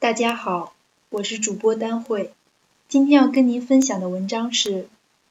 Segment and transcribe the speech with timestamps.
[0.00, 0.72] 大家好，
[1.10, 2.32] 我是主播丹慧，
[2.88, 4.70] 今天要跟您分享的文章是《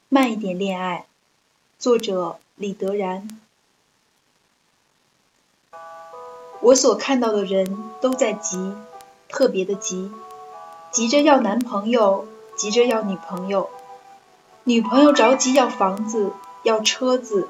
[0.10, 1.08] 慢一点恋爱》，
[1.82, 3.28] 作者李德然。
[6.62, 8.76] 我所看到的人都在急，
[9.28, 10.12] 特别的急，
[10.92, 13.72] 急着要男朋友，急着要女朋友，
[14.66, 16.32] 女朋友着急要房子、
[16.62, 17.48] 要车子，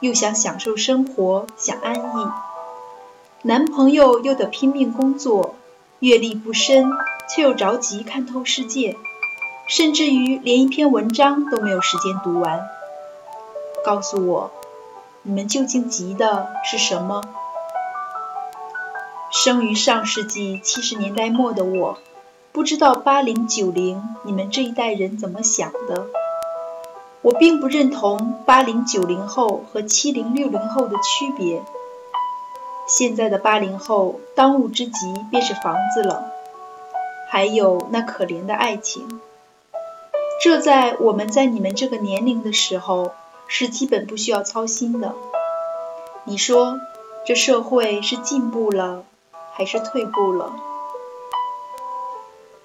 [0.00, 2.26] 又想享受生活，想安逸，
[3.42, 5.56] 男朋友又得拼命工作。
[6.02, 6.90] 阅历不深，
[7.28, 8.96] 却又着急看透世界，
[9.68, 12.60] 甚至于连一篇文章都没有时间读完。
[13.84, 14.50] 告诉我，
[15.22, 17.22] 你们究竟急的是什么？
[19.30, 21.98] 生于上世纪七十年代末的我，
[22.50, 26.06] 不知道八零九零你们这一代人怎么想的。
[27.20, 31.62] 我并不认同八零九零后和七零六零后的区别。
[32.86, 36.30] 现在的八零后当务之急便是房子了，
[37.30, 39.20] 还有那可怜的爱情。
[40.42, 43.12] 这在我们在你们这个年龄的时候
[43.46, 45.14] 是基本不需要操心的。
[46.24, 46.80] 你说
[47.24, 49.04] 这社会是进步了
[49.52, 50.52] 还是退步了？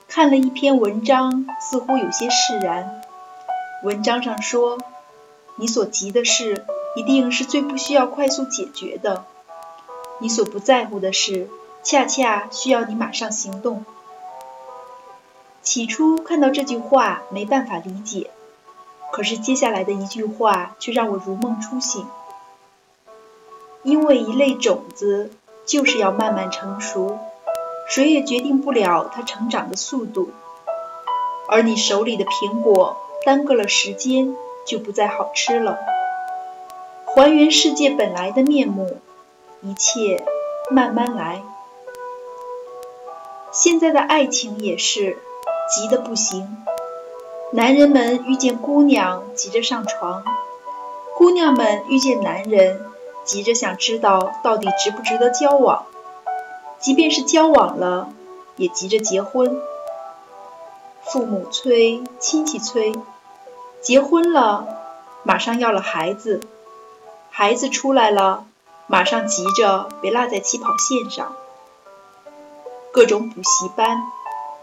[0.07, 3.01] 看了一篇文章，似乎有些释然。
[3.83, 4.79] 文章上说，
[5.55, 9.25] 你所急的事一定是最不需要快速解决的。
[10.19, 11.47] 你所不在乎的事，
[11.83, 13.85] 恰恰需要你马上行动。
[15.61, 18.31] 起初看到这句话没办法理解，
[19.11, 22.07] 可是接下来的一句话却让我如梦初醒。
[23.83, 25.31] 因为一类种子
[25.65, 27.19] 就是要慢慢成熟，
[27.87, 30.31] 谁也决定不了它成长的速度。
[31.47, 35.77] 而你手里的苹果耽搁了时间，就不再好吃了。
[37.05, 38.99] 还原世界本来的面目。
[39.61, 40.23] 一切
[40.69, 41.41] 慢慢来。
[43.51, 45.17] 现在的爱情也是
[45.73, 46.57] 急得不行。
[47.51, 50.23] 男人们遇见姑娘急着上床，
[51.15, 52.85] 姑娘们遇见男人
[53.23, 55.85] 急着想知道到底值不值得交往，
[56.77, 58.09] 即便是交往了，
[58.57, 59.59] 也急着结婚。
[61.01, 62.93] 父母催，亲戚催，
[63.81, 64.67] 结婚了，
[65.23, 66.41] 马上要了孩子，
[67.31, 68.45] 孩子出来了。
[68.89, 71.35] 马上急着别落在起跑线上，
[72.93, 74.01] 各种补习班，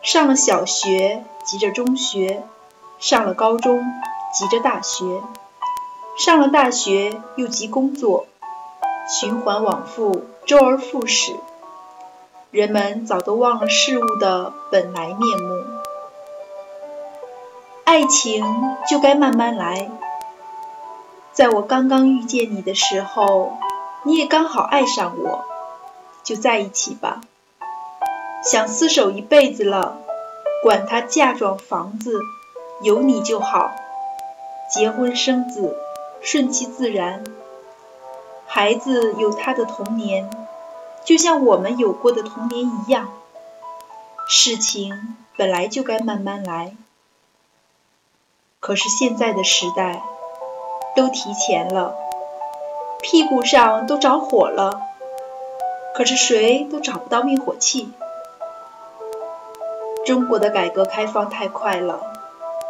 [0.00, 2.42] 上了小学急着中学，
[2.98, 3.84] 上了高中
[4.32, 5.20] 急着大学，
[6.16, 8.26] 上了大学又急工作，
[9.06, 11.36] 循环往复，周而复始。
[12.50, 15.64] 人们早都忘了事物的本来面目，
[17.84, 18.42] 爱情
[18.88, 19.90] 就该慢慢来。
[21.32, 23.58] 在我刚刚遇见你的时候。
[24.06, 25.44] 你也刚好爱上我，
[26.22, 27.22] 就在一起吧。
[28.44, 29.96] 想厮守一辈子了，
[30.62, 32.20] 管他嫁妆房子，
[32.82, 33.72] 有你就好。
[34.70, 35.74] 结婚生子，
[36.20, 37.24] 顺其自然。
[38.46, 40.30] 孩子有他的童年，
[41.04, 43.08] 就像我们有过的童年一样。
[44.28, 46.76] 事情本来就该慢慢来。
[48.60, 50.02] 可是现在的时代，
[50.94, 51.94] 都提前了。
[53.04, 54.80] 屁股上都着火了，
[55.94, 57.92] 可是谁都找不到灭火器。
[60.06, 62.00] 中国的改革开放太快了，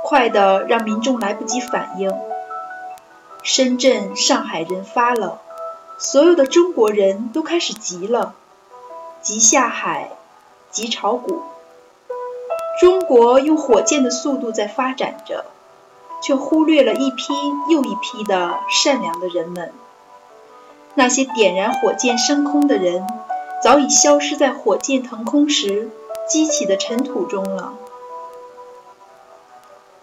[0.02, 2.12] 快的让民众来不及反应。
[3.44, 5.40] 深圳、上海人发了，
[5.98, 8.34] 所有的中国人都开始急了，
[9.22, 10.10] 急下海，
[10.72, 11.42] 急炒股。
[12.80, 15.44] 中国用火箭的速度在发展着，
[16.20, 17.32] 却忽略了一批
[17.70, 19.72] 又一批的善良的人们。
[20.96, 23.04] 那些点燃火箭升空的人，
[23.60, 25.90] 早已消失在火箭腾空时
[26.28, 27.74] 激起的尘土中了。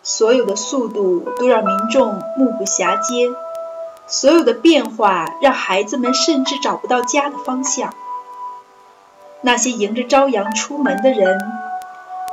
[0.03, 3.29] 所有的速度都让民众目不暇接，
[4.05, 7.93] 所有的变化让孩子们甚至找不到家的方向。
[9.39, 11.39] 那些迎着朝阳出门的人，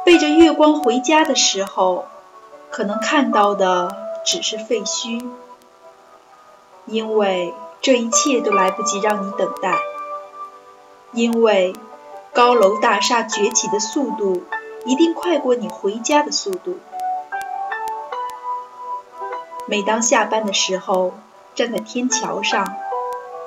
[0.05, 2.07] 背着月光回家的时候，
[2.71, 3.95] 可能看到的
[4.25, 5.25] 只是废墟，
[6.87, 7.55] 因为。
[7.81, 9.79] 这一切都来不及让你等待，
[11.13, 11.75] 因为
[12.35, 14.45] 高楼大厦崛起的速度
[14.85, 16.79] 一定快过你回家的速度。
[19.67, 21.15] 每当下班的时候，
[21.55, 22.75] 站在天桥上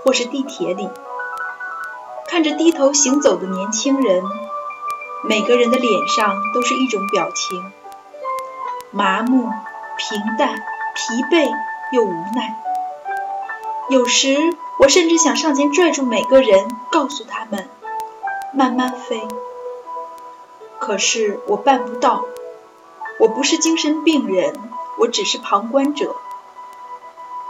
[0.04, 0.90] 或是地铁里，
[2.28, 4.24] 看着低头行走的年轻人，
[5.24, 7.72] 每个人的脸上都是一种表情：
[8.92, 9.50] 麻木、
[9.98, 10.56] 平淡、
[10.96, 11.52] 疲惫
[11.92, 12.64] 又无奈。
[13.90, 14.38] 有时，
[14.80, 17.68] 我甚至想上前拽住每个人，告诉他们：
[18.54, 19.28] 慢慢飞。
[20.80, 22.26] 可是我办不到。
[23.20, 24.56] 我不是精神病人，
[24.98, 26.16] 我只是旁观者，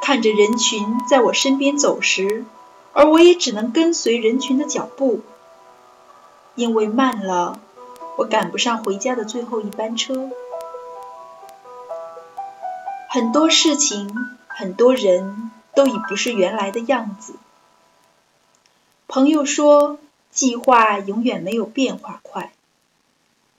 [0.01, 2.43] 看着人群在我身边走时，
[2.91, 5.21] 而我也只能跟随人群的脚步，
[6.55, 7.59] 因为慢了，
[8.17, 10.29] 我赶不上回家的最后一班车。
[13.09, 14.13] 很多事情，
[14.47, 17.35] 很多人都已不是原来的样子。
[19.07, 19.97] 朋友说，
[20.29, 22.51] 计划永远没有变化快。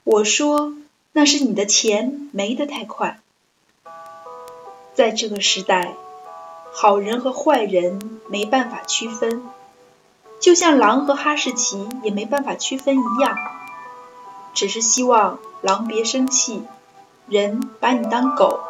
[0.04, 0.74] 我说。
[1.14, 3.20] 那是你的钱没得太快。
[4.94, 5.94] 在这个时代，
[6.72, 9.42] 好人和坏人没办法区分，
[10.40, 13.36] 就像狼和哈士奇也没办法区分一样。
[14.54, 16.62] 只是希望狼别生气，
[17.26, 18.60] 人把你当狗，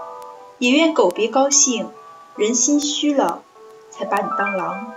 [0.58, 1.90] 也愿狗别高兴，
[2.36, 3.42] 人心虚了
[3.90, 4.92] 才把你当狼。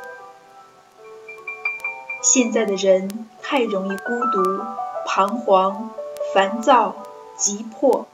[2.21, 4.63] 现在的人太容易孤独、
[5.05, 5.91] 彷徨、
[6.33, 6.95] 烦躁。
[7.37, 8.07] 急迫。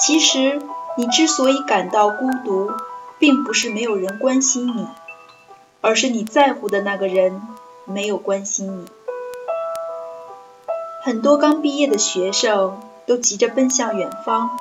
[0.00, 0.60] 其实，
[0.96, 2.72] 你之所以感到孤独，
[3.20, 4.88] 并不是没有人关心你，
[5.80, 7.40] 而是你在乎的那个人
[7.84, 8.86] 没有关心你。
[11.04, 14.58] 很多刚毕业的学生都急着奔向远方，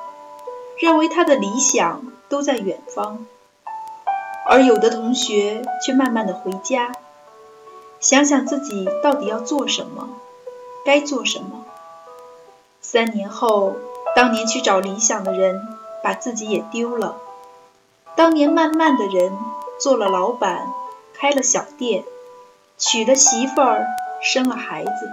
[0.77, 3.25] 认为他的理想都在远方，
[4.47, 6.91] 而有的同学却慢慢的回家，
[7.99, 10.09] 想想自己到底要做什么，
[10.85, 11.65] 该做什么。
[12.79, 13.73] 三年后，
[14.15, 15.67] 当年去找理想的人，
[16.03, 17.17] 把自己也丢了。
[18.15, 19.35] 当年慢慢的人，
[19.79, 20.67] 做了老板，
[21.15, 22.03] 开了小店，
[22.77, 23.87] 娶了媳妇儿，
[24.21, 25.11] 生了孩子。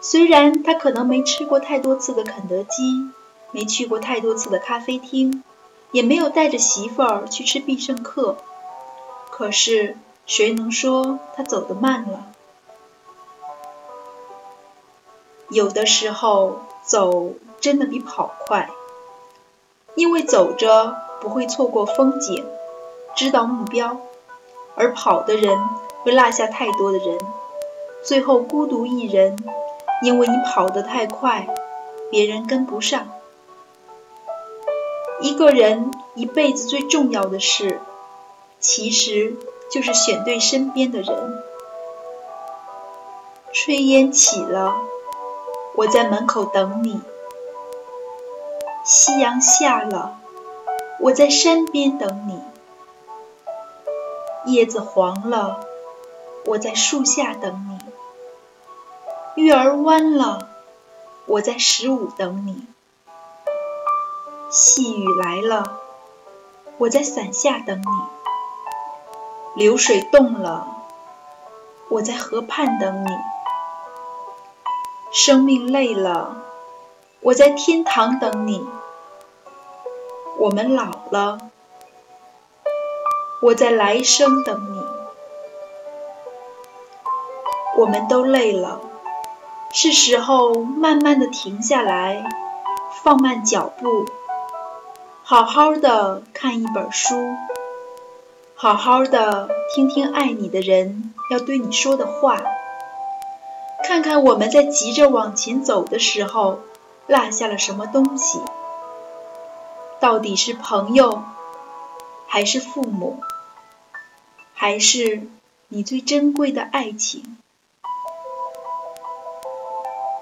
[0.00, 3.10] 虽然他可能没吃过太多次的肯德基，
[3.50, 5.42] 没去过太多次的咖啡厅，
[5.90, 8.36] 也没有带着媳妇儿去吃必胜客，
[9.30, 9.96] 可是
[10.26, 12.26] 谁能说他走得慢了？
[15.48, 18.68] 有的时候走真的比跑快，
[19.94, 22.44] 因为走着不会错过风景，
[23.16, 23.96] 知道目标；
[24.74, 25.58] 而跑的人
[26.02, 27.18] 会落下太多的人，
[28.04, 29.38] 最后孤独一人，
[30.02, 31.48] 因为你跑得太快，
[32.10, 33.08] 别人跟不上。
[35.20, 37.80] 一个人一辈子最重要的事，
[38.60, 39.36] 其实
[39.70, 41.42] 就是选对身边的人。
[43.52, 44.76] 炊烟起了。
[45.74, 47.00] 我在门口等你，
[48.84, 50.18] 夕阳下了，
[50.98, 52.40] 我在山边等你；
[54.50, 55.60] 叶子黄了，
[56.46, 57.78] 我在树下等
[59.36, 60.48] 你；月儿弯了，
[61.26, 62.54] 我在十五等你；
[64.50, 65.78] 细雨来了，
[66.78, 67.84] 我在伞下等你；
[69.54, 70.66] 流水动了，
[71.90, 73.08] 我在河畔等你。
[75.12, 76.36] 生命累了，
[77.20, 78.66] 我在天堂等你；
[80.38, 81.38] 我们老了，
[83.42, 84.82] 我在来生等你。
[87.76, 88.80] 我们都累了，
[89.72, 92.24] 是时候慢慢的停下来，
[93.02, 94.06] 放慢脚步，
[95.30, 97.36] 好好的看一本书，
[98.54, 102.42] 好好的听听爱你的人要对你说的话。
[103.84, 106.60] 看看我们在急着往前走的时候，
[107.06, 108.40] 落下了什么东西？
[110.00, 111.22] 到底是朋友，
[112.26, 113.20] 还是父母，
[114.54, 115.28] 还是
[115.68, 117.36] 你最珍贵的爱情？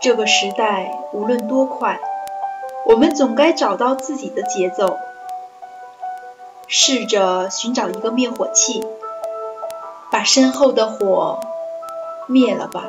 [0.01, 2.01] 这个时代无论多快，
[2.87, 4.97] 我们总该找到自己的节奏。
[6.69, 8.85] 试着寻找一个灭火器，
[10.11, 11.39] 把身后的火
[12.27, 12.87] 灭了吧。